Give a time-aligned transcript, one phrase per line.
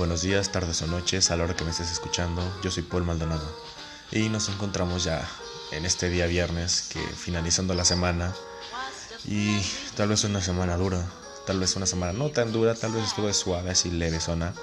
[0.00, 2.42] Buenos días, tardes o noches a la hora que me estés escuchando.
[2.62, 3.46] Yo soy Paul Maldonado
[4.10, 5.28] y nos encontramos ya
[5.72, 8.34] en este día viernes que finalizando la semana
[9.26, 9.60] y
[9.96, 11.04] tal vez una semana dura,
[11.46, 14.54] tal vez una semana no tan dura, tal vez estuvo suave, así leve zona.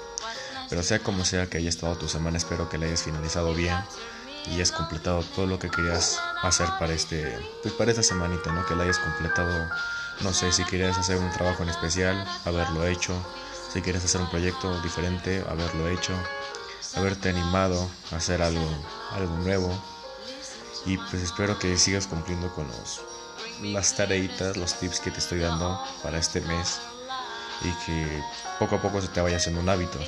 [0.68, 3.76] Pero sea como sea que haya estado tu semana, espero que la hayas finalizado bien
[4.46, 8.66] y hayas completado todo lo que querías hacer para este pues para esta semanita, ¿no?
[8.66, 9.68] Que la hayas completado,
[10.22, 13.14] no sé, si querías hacer un trabajo en especial, haberlo hecho,
[13.72, 16.14] si quieres hacer un proyecto diferente, haberlo hecho,
[16.96, 18.68] haberte animado a hacer algo,
[19.12, 19.70] algo nuevo.
[20.86, 23.02] Y pues espero que sigas cumpliendo con los,
[23.62, 26.78] las tareitas, los tips que te estoy dando para este mes
[27.62, 28.22] y que
[28.58, 29.98] poco a poco se te vaya haciendo un hábito.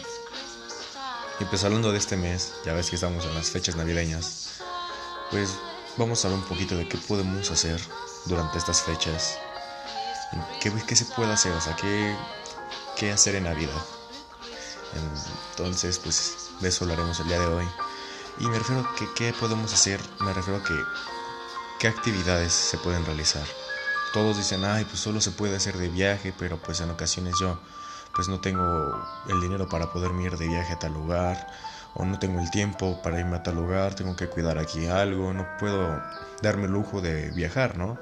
[1.39, 4.61] Y pues hablando de este mes, ya ves que estamos en las fechas navideñas,
[5.31, 5.51] pues
[5.97, 7.81] vamos a hablar un poquito de qué podemos hacer
[8.27, 9.39] durante estas fechas.
[10.61, 11.53] ¿Qué, qué se puede hacer?
[11.53, 12.15] O sea, qué,
[13.01, 13.83] qué hacer en Navidad.
[15.53, 17.65] Entonces, pues de eso hablaremos el día de hoy.
[18.39, 20.75] Y me refiero a que qué podemos hacer, me refiero a que
[21.79, 23.47] qué actividades se pueden realizar.
[24.13, 27.59] Todos dicen, ay, pues solo se puede hacer de viaje, pero pues en ocasiones yo
[28.15, 28.63] pues no tengo
[29.31, 31.47] el dinero para poderme ir de viaje a tal lugar,
[31.95, 35.33] o no tengo el tiempo para irme a tal lugar, tengo que cuidar aquí algo,
[35.33, 36.03] no puedo
[36.43, 37.99] darme el lujo de viajar, ¿no?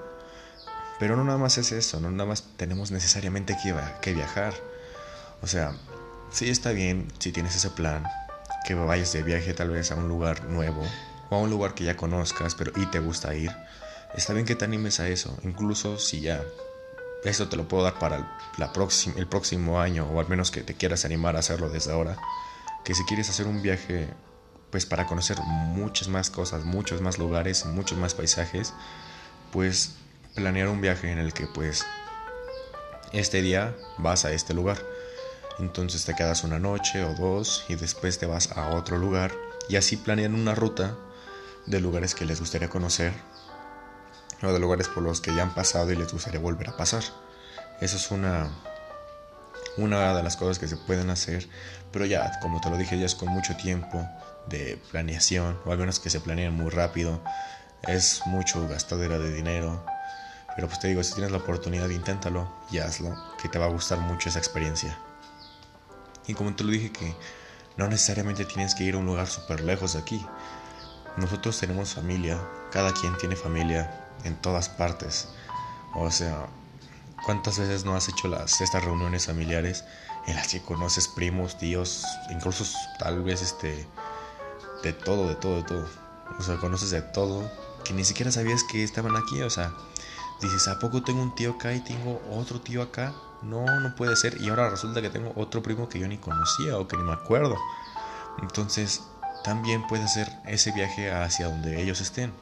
[0.99, 3.57] Pero no nada más es eso, no nada más tenemos necesariamente
[4.03, 4.55] que viajar.
[5.43, 5.77] O sea,
[6.31, 8.05] sí está bien si tienes ese plan,
[8.67, 10.83] que vayas de viaje tal vez a un lugar nuevo
[11.31, 13.51] o a un lugar que ya conozcas pero y te gusta ir.
[14.15, 16.43] Está bien que te animes a eso, incluso si ya
[17.25, 18.73] esto te lo puedo dar para la
[19.17, 22.17] el próximo año o al menos que te quieras animar a hacerlo desde ahora.
[22.85, 24.09] Que si quieres hacer un viaje
[24.71, 28.75] pues para conocer muchas más cosas, muchos más lugares, muchos más paisajes,
[29.51, 29.97] pues
[30.35, 31.85] planear un viaje en el que pues
[33.13, 34.79] este día vas a este lugar
[35.59, 39.33] entonces te quedas una noche o dos y después te vas a otro lugar
[39.69, 40.97] y así planean una ruta
[41.67, 43.13] de lugares que les gustaría conocer
[44.43, 47.03] o de lugares por los que ya han pasado y les gustaría volver a pasar.
[47.81, 48.51] Eso es una
[49.79, 51.49] una de las cosas que se pueden hacer,
[51.93, 54.05] pero ya, como te lo dije, ya es con mucho tiempo
[54.49, 57.21] de planeación, o al menos que se planeen muy rápido.
[57.83, 59.85] Es mucho gastadera de dinero,
[60.57, 63.71] pero pues te digo, si tienes la oportunidad, inténtalo y hazlo, que te va a
[63.71, 64.99] gustar mucho esa experiencia.
[66.29, 67.17] Y como te lo dije que
[67.77, 70.25] no necesariamente tienes que ir a un lugar súper lejos de aquí.
[71.17, 72.39] Nosotros tenemos familia,
[72.71, 75.29] cada quien tiene familia en todas partes.
[75.95, 76.47] O sea,
[77.25, 79.85] ¿cuántas veces no has hecho las, estas reuniones familiares
[80.27, 82.65] en las que conoces primos, tíos, incluso
[82.99, 83.87] tal vez este,
[84.83, 85.89] de todo, de todo, de todo?
[86.39, 87.51] O sea, conoces de todo
[87.85, 89.41] que ni siquiera sabías que estaban aquí.
[89.43, 89.73] O sea,
[90.43, 93.15] dices, ¿a poco tengo un tío acá y tengo otro tío acá?
[93.43, 94.41] No, no puede ser.
[94.41, 97.13] Y ahora resulta que tengo otro primo que yo ni conocía o que ni me
[97.13, 97.57] acuerdo.
[98.43, 99.03] Entonces,
[99.45, 102.33] también puede ser ese viaje hacia donde ellos estén.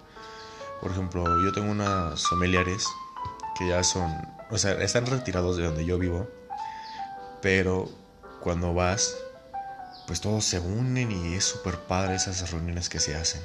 [0.81, 2.85] Por ejemplo, yo tengo unos familiares
[3.57, 4.11] que ya son,
[4.51, 6.29] o sea, están retirados de donde yo vivo,
[7.41, 7.89] pero
[8.41, 9.17] cuando vas,
[10.07, 13.41] pues todos se unen y es súper padre esas reuniones que se hacen.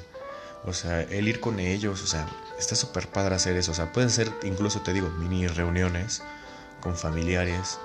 [0.64, 2.26] O sea, el ir con ellos, o sea,
[2.58, 3.72] está súper padre hacer eso.
[3.72, 6.22] O sea, pueden ser incluso, te digo, mini reuniones
[6.82, 7.78] con familiares.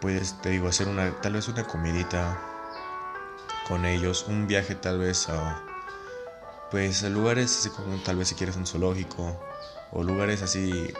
[0.00, 2.38] Puedes, te digo, hacer una, tal vez una comidita
[3.66, 5.62] con ellos, un viaje tal vez a,
[6.70, 9.40] pues a lugares como tal vez si quieres un zoológico
[9.92, 10.92] o lugares así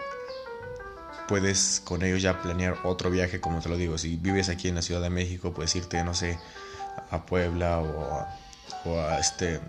[1.29, 4.75] puedes con ellos ya planear otro viaje como te lo digo si vives aquí en
[4.75, 6.39] la Ciudad de México puedes irte no sé
[7.11, 8.39] a Puebla o a,
[8.85, 9.61] o a este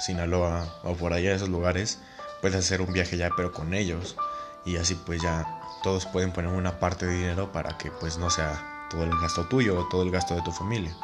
[0.00, 1.98] Sinaloa o por allá esos lugares
[2.40, 4.16] puedes hacer un viaje ya pero con ellos
[4.64, 8.30] y así pues ya todos pueden poner una parte de dinero para que pues no
[8.30, 10.96] sea todo el gasto tuyo o todo el gasto de tu familia.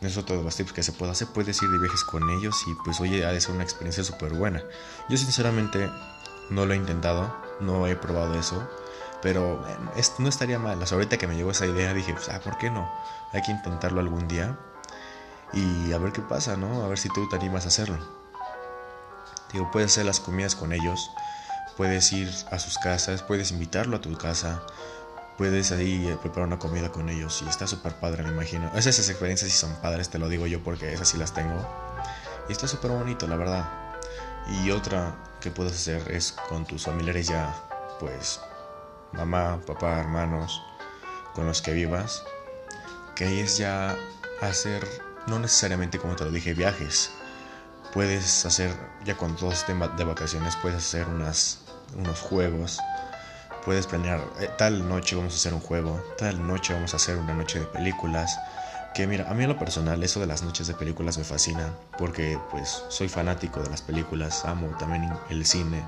[0.00, 1.26] Eso todos los tips que se puede hacer.
[1.28, 4.32] Puedes ir de viajes con ellos y pues oye, ha de ser una experiencia súper
[4.32, 4.62] buena.
[5.08, 5.90] Yo sinceramente
[6.50, 8.62] no lo he intentado, no he probado eso,
[9.22, 9.60] pero
[10.20, 10.80] no estaría mal.
[10.80, 12.88] ahorita que me llegó esa idea dije, pues, ah, ¿por qué no?
[13.32, 14.56] Hay que intentarlo algún día
[15.52, 16.84] y a ver qué pasa, ¿no?
[16.84, 17.98] A ver si tú te animas a hacerlo.
[19.52, 21.10] Digo, puedes hacer las comidas con ellos
[21.76, 24.62] puedes ir a sus casas, puedes invitarlo a tu casa,
[25.36, 28.70] puedes ahí eh, preparar una comida con ellos y está súper padre, me imagino.
[28.74, 31.66] Esas, experiencias sí son padres, te lo digo yo porque esas sí las tengo.
[32.48, 33.68] Y está súper bonito, la verdad.
[34.62, 37.54] Y otra que puedes hacer es con tus familiares ya,
[38.00, 38.40] pues,
[39.12, 40.62] mamá, papá, hermanos,
[41.34, 42.22] con los que vivas,
[43.14, 43.96] que es ya
[44.40, 44.86] hacer,
[45.26, 47.10] no necesariamente como te lo dije, viajes.
[47.92, 48.74] Puedes hacer,
[49.04, 52.80] ya cuando todos estén de vacaciones, puedes hacer unas unos juegos.
[53.64, 57.16] Puedes planear, eh, tal noche vamos a hacer un juego, tal noche vamos a hacer
[57.16, 58.38] una noche de películas.
[58.94, 61.70] que mira, a mí en lo personal eso de las noches de películas me fascina
[61.98, 65.84] porque pues soy fanático de las películas, amo también el cine.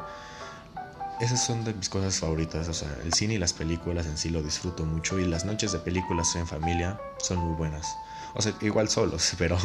[1.20, 4.28] Esas son de mis cosas favoritas, o sea, el cine y las películas en sí
[4.28, 7.96] lo disfruto mucho y las noches de películas en familia son muy buenas.
[8.34, 9.56] O sea, igual solos, pero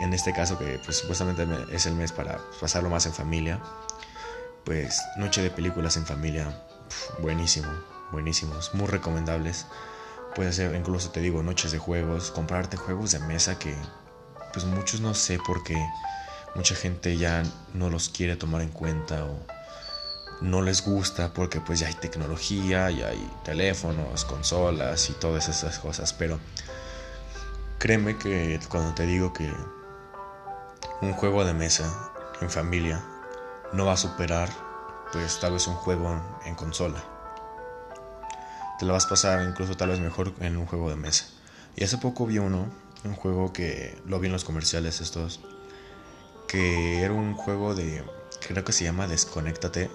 [0.00, 3.60] en este caso que pues supuestamente es el mes para pasarlo más en familia,
[4.70, 6.46] pues noche de películas en familia,
[7.18, 7.66] buenísimo,
[8.12, 9.66] buenísimos, muy recomendables.
[10.36, 13.74] Puede ser, incluso te digo, noches de juegos, comprarte juegos de mesa que
[14.52, 15.76] pues muchos no sé por qué
[16.54, 17.42] mucha gente ya
[17.74, 19.44] no los quiere tomar en cuenta o
[20.40, 25.80] no les gusta porque pues ya hay tecnología, ya hay teléfonos, consolas y todas esas
[25.80, 26.38] cosas, pero
[27.80, 29.52] créeme que cuando te digo que
[31.00, 33.04] un juego de mesa en familia
[33.72, 34.48] no va a superar
[35.12, 37.02] pues tal vez un juego en consola
[38.80, 41.26] te lo vas a pasar incluso tal vez mejor en un juego de mesa.
[41.76, 42.66] Y hace poco vi uno,
[43.04, 45.40] un juego que lo vi en los comerciales estos,
[46.48, 48.02] que era un juego de,
[48.40, 49.90] creo que se llama Desconéctate.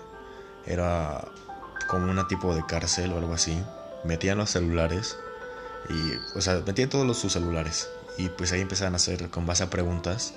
[0.68, 1.28] Era
[1.90, 3.60] como una tipo de cárcel o algo así.
[4.04, 5.18] Metían los celulares
[5.90, 7.90] y, o sea, metían todos los, sus celulares.
[8.20, 10.36] Y pues ahí empezaban a hacer con base a preguntas,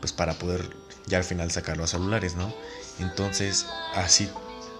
[0.00, 0.68] pues para poder
[1.06, 2.52] ya al final sacar los celulares, ¿no?
[2.98, 4.28] Entonces así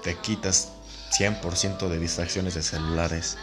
[0.03, 0.73] te quitas
[1.11, 3.37] 100% de distracciones de celulares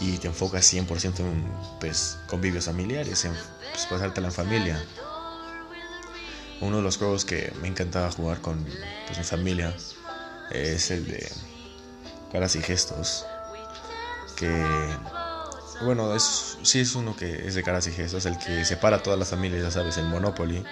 [0.00, 3.32] y te enfocas 100% en pues, convivios familiares, en
[3.72, 4.84] pues, pasártela en familia.
[6.60, 8.64] Uno de los juegos que me encantaba jugar con
[9.06, 9.74] pues, mi familia
[10.50, 11.30] es el de
[12.32, 13.26] caras y gestos.
[14.36, 14.64] Que,
[15.82, 19.02] bueno, es, sí es uno que es de caras y gestos, el que separa a
[19.02, 20.64] todas las familias, ya sabes, el Monopoly.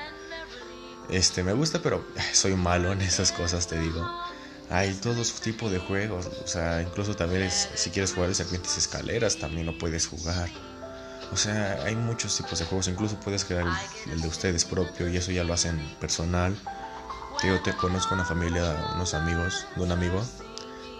[1.09, 4.07] Este me gusta, pero soy malo en esas cosas, te digo
[4.71, 6.29] hay todo tipo de juegos.
[6.45, 10.51] O sea, incluso también si quieres jugar de serpientes escaleras, también lo puedes jugar.
[11.33, 12.89] O sea, hay muchos tipos de juegos.
[12.89, 13.67] Incluso puedes crear
[14.07, 16.57] el, de ustedes propio y eso ya lo hacen personal.
[17.43, 20.25] Yo te conozco una familia, unos amigos, de un amigo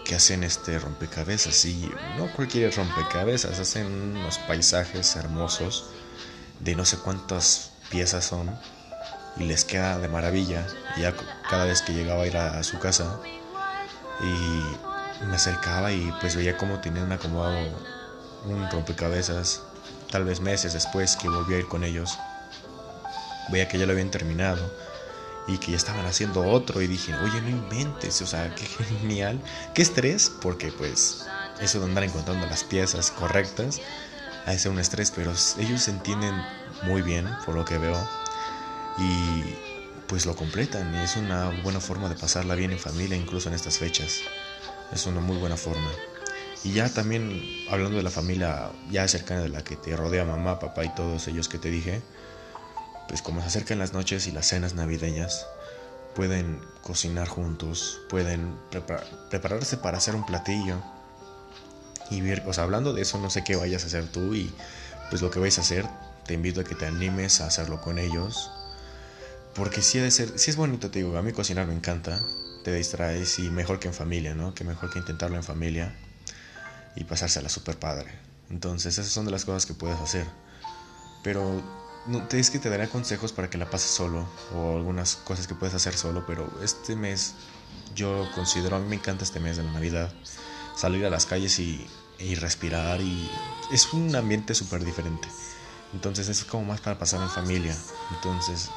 [0.05, 5.89] que hacen este rompecabezas y no cualquier rompecabezas, hacen unos paisajes hermosos
[6.61, 8.57] de no sé cuántas piezas son
[9.39, 10.65] y les queda de maravilla.
[10.97, 11.13] Ya
[11.49, 13.19] cada vez que llegaba a ir a su casa,
[14.19, 17.57] y me acercaba y pues veía cómo tenían acomodado
[18.45, 19.61] un rompecabezas.
[20.11, 22.17] Tal vez meses después que volví a ir con ellos,
[23.49, 24.71] veía que ya lo habían terminado
[25.47, 28.65] y que ya estaban haciendo otro y dije, oye, no inventes, o sea, qué
[29.01, 29.41] genial,
[29.73, 31.25] qué estrés, porque pues
[31.59, 33.81] eso de andar encontrando las piezas correctas,
[34.45, 36.41] hace un estrés, pero ellos se entienden
[36.83, 37.97] muy bien, por lo que veo,
[38.97, 39.43] y
[40.07, 43.55] pues lo completan y es una buena forma de pasarla bien en familia, incluso en
[43.55, 44.21] estas fechas.
[44.91, 45.89] Es una muy buena forma.
[46.63, 50.59] Y ya también hablando de la familia ya cercana de la que te rodea mamá,
[50.59, 52.01] papá y todos ellos que te dije,
[53.07, 55.45] pues como se acercan las noches y las cenas navideñas,
[56.15, 58.57] pueden cocinar juntos, pueden
[59.29, 60.81] prepararse para hacer un platillo.
[62.09, 64.51] Y ver, o sea, hablando de eso, no sé qué vayas a hacer tú y
[65.09, 65.85] pues lo que vais a hacer,
[66.25, 68.49] te invito a que te animes a hacerlo con ellos
[69.57, 72.21] porque sí, ser, sí es bonito, te digo, a mí cocinar me encanta,
[72.63, 74.53] te distraes y mejor que en familia, ¿no?
[74.53, 75.95] Que mejor que intentarlo en familia
[76.95, 78.11] y pasársela súper padre.
[78.51, 80.27] Entonces esas son de las cosas que puedes hacer.
[81.23, 81.63] Pero
[82.05, 85.55] no, es que te daré consejos para que la pases solo o algunas cosas que
[85.55, 87.33] puedes hacer solo, pero este mes
[87.95, 90.13] yo considero, a mí me encanta este mes de la Navidad,
[90.75, 91.87] salir a las calles y,
[92.19, 93.27] y respirar y
[93.71, 95.27] es un ambiente súper diferente.
[95.93, 97.75] Entonces es como más para pasar en familia.
[98.13, 98.69] Entonces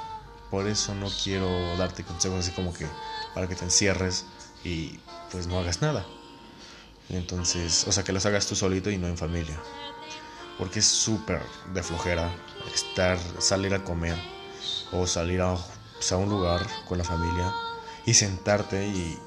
[0.51, 2.87] por eso no quiero darte consejos así como que
[3.35, 4.27] para que te encierres
[4.65, 4.99] y
[5.31, 6.05] pues no hagas nada.
[7.09, 9.59] Entonces, o sea, que los hagas tú solito y no en familia.
[10.59, 11.43] Porque es súper
[11.73, 12.31] de flojera
[12.75, 14.17] estar, salir a comer
[14.93, 15.57] o salir a,
[16.17, 17.53] un lugar con la familia
[18.07, 19.19] y sentarte y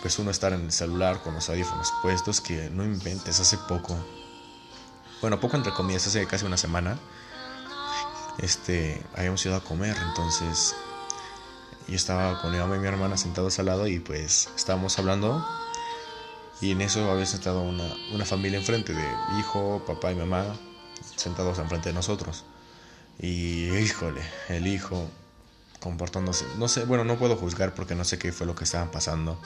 [0.00, 3.96] pues uno estar en el celular con los audífonos puestos que no inventes hace poco.
[5.20, 6.98] Bueno, poco entre comillas, hace casi una semana
[8.38, 10.74] este, habíamos ido a comer, entonces
[11.86, 15.44] yo estaba con mi mamá y mi hermana sentados al lado y pues estábamos hablando
[16.60, 19.04] y en eso había sentado una, una familia enfrente de
[19.38, 20.44] hijo, papá y mamá
[21.16, 22.44] sentados enfrente de nosotros.
[23.18, 25.08] Y híjole, el hijo
[25.80, 28.90] comportándose, no sé, bueno, no puedo juzgar porque no sé qué fue lo que estaban
[28.90, 29.40] pasando,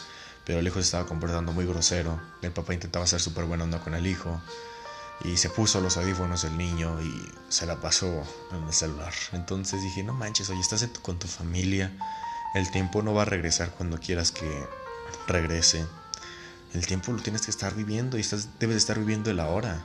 [0.45, 2.21] pero el hijo se estaba comportando muy grosero.
[2.43, 4.41] El papá intentaba ser súper buena onda con el hijo
[5.25, 9.13] y se puso los audífonos el niño y se la pasó en el celular.
[9.33, 11.93] Entonces dije, no manches, oye, estás con tu familia,
[12.55, 14.67] el tiempo no va a regresar cuando quieras que
[15.29, 15.87] regrese.
[16.75, 19.83] El tiempo lo tienes que estar viviendo y estás, debes estar viviendo el ahora.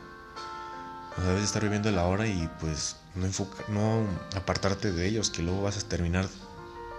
[1.18, 4.06] O sea, debes estar viviendo la hora y pues no, enfoca, no
[4.36, 6.28] apartarte de ellos, que luego vas a terminar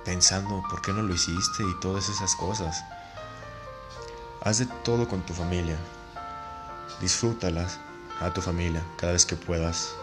[0.04, 2.84] pensando por qué no lo hiciste y todas esas cosas.
[4.42, 5.76] Haz de todo con tu familia.
[7.00, 7.78] Disfrútalas
[8.20, 9.94] a tu familia cada vez que puedas.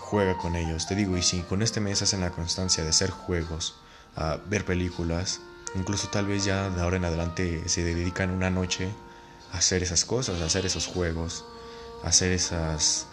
[0.00, 0.86] Juega con ellos.
[0.86, 3.76] Te digo, y si con este mes hacen la constancia de hacer juegos,
[4.14, 5.40] a ver películas,
[5.74, 8.90] incluso tal vez ya de ahora en adelante se dedican una noche
[9.52, 11.46] a hacer esas cosas, a hacer esos juegos,
[12.04, 13.06] a hacer esas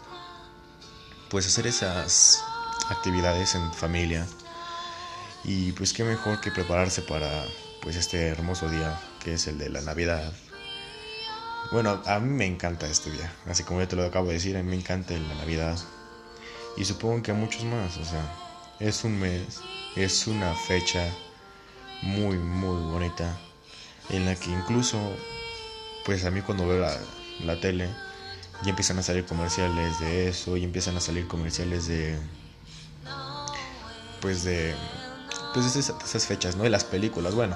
[1.30, 2.44] pues hacer esas
[2.90, 4.26] actividades en familia.
[5.44, 7.46] Y pues qué mejor que prepararse para
[7.82, 10.34] pues este hermoso día que es el de la Navidad.
[11.72, 14.58] Bueno, a mí me encanta este día, así como ya te lo acabo de decir,
[14.58, 15.78] a mí me encanta la Navidad.
[16.78, 18.24] Y supongo que a muchos más, o sea,
[18.80, 19.62] es un mes,
[19.96, 21.06] es una fecha
[22.02, 23.38] muy, muy bonita,
[24.10, 25.00] en la que incluso,
[26.06, 26.98] pues a mí cuando veo la,
[27.46, 27.90] la tele,
[28.66, 32.18] y empiezan a salir comerciales de eso y empiezan a salir comerciales de
[34.22, 34.76] pues de
[35.54, 37.56] pues de esas, fechas no de las películas bueno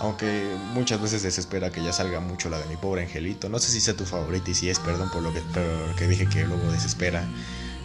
[0.00, 3.48] aunque muchas veces desespera que ya salga mucho la de mi pobre angelito.
[3.48, 5.42] No sé si sea tu favorita y si es perdón por lo que,
[5.96, 7.24] que dije que luego desespera.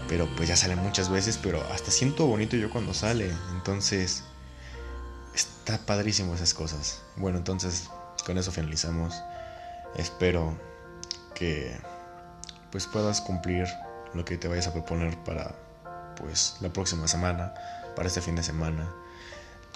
[0.08, 3.32] Pero pues ya sale muchas veces pero hasta siento bonito yo cuando sale.
[3.52, 4.24] Entonces
[5.36, 7.02] está padrísimo esas cosas.
[7.16, 7.90] Bueno entonces
[8.26, 9.14] con eso finalizamos.
[9.96, 10.58] Espero
[11.36, 11.76] que
[12.72, 13.68] pues puedas cumplir
[14.14, 15.56] lo que te vayas a proponer para
[16.16, 17.54] pues la próxima semana,
[17.96, 18.90] para este fin de semana.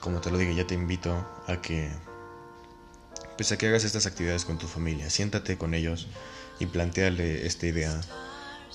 [0.02, 1.16] Como te lo digo, ya te invito
[1.48, 1.90] a que
[3.38, 5.10] pues a que hagas estas actividades con tu familia.
[5.10, 6.08] Siéntate con ellos
[6.60, 8.00] y planteale esta idea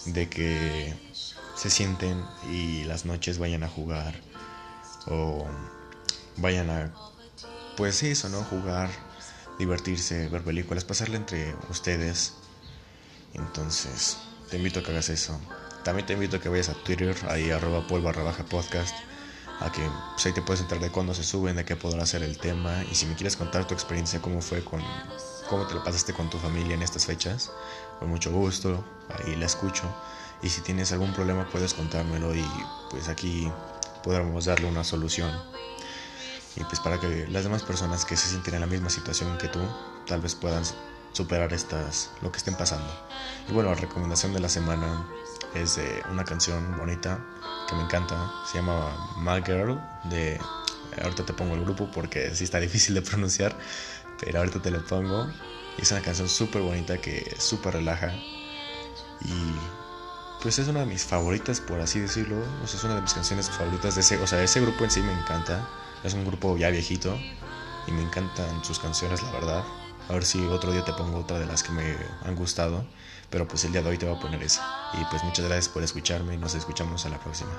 [0.06, 0.94] de que
[1.56, 4.14] se sienten y las noches vayan a jugar
[5.06, 5.46] o
[6.36, 6.92] vayan a
[7.76, 8.42] pues eso, ¿no?
[8.44, 8.90] Jugar,
[9.58, 12.34] divertirse, ver películas, pasarle entre ustedes
[13.34, 14.16] entonces,
[14.50, 15.38] te invito a que hagas eso.
[15.84, 18.94] También te invito a que vayas a Twitter, ahí arroba baja podcast,
[19.60, 19.82] a que
[20.14, 22.84] pues, te puedes enterar de cuándo se suben, de qué podrá ser el tema.
[22.90, 24.82] Y si me quieres contar tu experiencia, cómo fue con,
[25.48, 27.50] cómo te lo pasaste con tu familia en estas fechas,
[27.98, 29.84] con mucho gusto, ahí la escucho.
[30.42, 32.44] Y si tienes algún problema puedes contármelo y
[32.90, 33.50] pues aquí
[34.04, 35.30] podremos darle una solución.
[36.56, 39.48] Y pues para que las demás personas que se sienten en la misma situación que
[39.48, 39.60] tú,
[40.06, 40.64] tal vez puedan
[41.12, 42.90] superar estas, lo que estén pasando.
[43.48, 45.06] Y bueno, la recomendación de la semana
[45.54, 47.24] es de una canción bonita
[47.68, 50.40] que me encanta, se llama My Girl, de,
[51.02, 53.56] ahorita te pongo el grupo porque sí está difícil de pronunciar,
[54.20, 55.28] pero ahorita te lo pongo.
[55.78, 58.12] es una canción súper bonita que súper relaja
[59.20, 59.54] y
[60.42, 62.36] pues es una de mis favoritas, por así decirlo.
[62.62, 65.12] es una de mis canciones favoritas de ese, o sea, ese grupo en sí me
[65.12, 65.68] encanta.
[66.04, 67.18] Es un grupo ya viejito
[67.88, 69.64] y me encantan sus canciones, la verdad.
[70.08, 72.84] A ver si otro día te pongo otra de las que me han gustado.
[73.30, 74.62] Pero pues el día de hoy te voy a poner esa.
[74.94, 77.52] Y pues muchas gracias por escucharme y nos escuchamos a la próxima.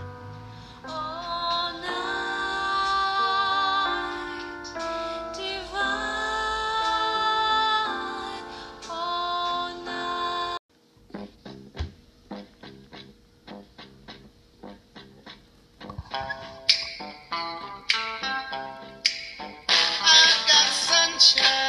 [21.19, 21.68] sunshine.